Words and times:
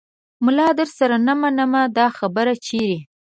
ملا 0.45 0.67
درسره 0.79 1.17
نه 1.27 1.33
منمه 1.41 1.81
دا 1.97 2.07
خبره 2.17 2.53
چیرې 2.65 2.99